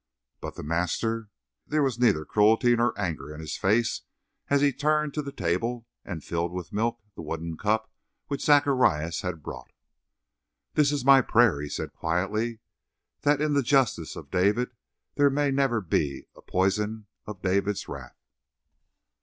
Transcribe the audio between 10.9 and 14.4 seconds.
is my prayer," he said quietly, "that in the justice of